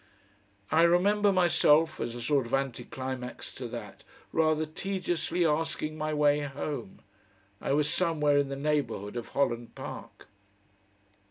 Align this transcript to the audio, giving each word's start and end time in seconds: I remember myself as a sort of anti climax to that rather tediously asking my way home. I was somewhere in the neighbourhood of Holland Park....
I 0.71 0.81
remember 0.81 1.31
myself 1.31 1.99
as 1.99 2.15
a 2.15 2.21
sort 2.21 2.47
of 2.47 2.55
anti 2.55 2.85
climax 2.85 3.53
to 3.53 3.67
that 3.67 4.03
rather 4.33 4.65
tediously 4.65 5.45
asking 5.45 5.95
my 5.95 6.11
way 6.11 6.39
home. 6.39 7.01
I 7.61 7.73
was 7.73 7.87
somewhere 7.87 8.39
in 8.39 8.49
the 8.49 8.55
neighbourhood 8.55 9.15
of 9.15 9.29
Holland 9.29 9.75
Park.... 9.75 10.27